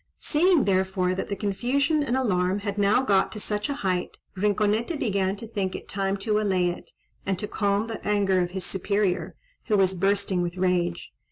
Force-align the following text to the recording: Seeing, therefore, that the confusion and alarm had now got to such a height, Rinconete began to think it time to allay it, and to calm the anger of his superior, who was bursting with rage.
Seeing, 0.19 0.63
therefore, 0.65 1.13
that 1.13 1.27
the 1.27 1.35
confusion 1.35 2.01
and 2.01 2.17
alarm 2.17 2.61
had 2.61 2.79
now 2.79 3.03
got 3.03 3.31
to 3.33 3.39
such 3.39 3.69
a 3.69 3.75
height, 3.85 4.17
Rinconete 4.35 4.97
began 4.99 5.35
to 5.35 5.45
think 5.45 5.75
it 5.75 5.87
time 5.87 6.17
to 6.25 6.39
allay 6.39 6.69
it, 6.69 6.89
and 7.23 7.37
to 7.37 7.47
calm 7.47 7.85
the 7.85 8.03
anger 8.03 8.41
of 8.41 8.49
his 8.49 8.65
superior, 8.65 9.35
who 9.65 9.77
was 9.77 9.93
bursting 9.93 10.41
with 10.41 10.57
rage. 10.57 11.11